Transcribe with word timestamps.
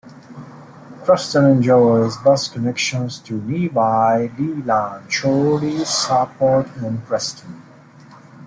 Croston 1.03 1.57
enjoys 1.57 2.17
bus 2.17 2.47
connections 2.47 3.19
to 3.19 3.35
nearby 3.39 4.31
Leyland, 4.35 5.07
Chorley, 5.11 5.85
Southport, 5.85 6.65
and 6.77 7.05
Preston. 7.05 7.61